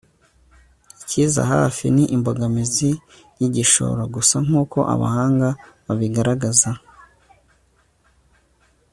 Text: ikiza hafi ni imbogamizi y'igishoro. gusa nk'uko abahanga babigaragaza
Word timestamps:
ikiza 1.01 1.41
hafi 1.53 1.85
ni 1.95 2.03
imbogamizi 2.15 2.89
y'igishoro. 3.39 4.01
gusa 4.15 4.35
nk'uko 4.45 4.77
abahanga 4.93 5.49
babigaragaza 5.85 6.71